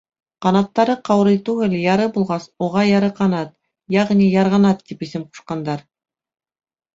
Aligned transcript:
Ҡанаттары 0.43 0.93
ҡаурый 1.09 1.35
түгел, 1.49 1.75
яры 1.81 2.07
булғас, 2.15 2.47
уға 2.69 2.85
яры 2.87 3.11
ҡанат, 3.19 3.53
йәғни 3.97 4.31
«ярғанат» 4.39 4.83
тип 4.89 5.05
исем 5.09 5.27
ҡушҡандар. 5.29 5.87